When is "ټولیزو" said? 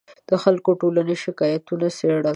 0.81-1.15